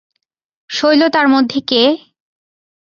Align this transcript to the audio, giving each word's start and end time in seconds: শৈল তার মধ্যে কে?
শৈল 0.69 1.01
তার 1.09 1.27
মধ্যে 1.27 1.59
কে? 1.67 1.81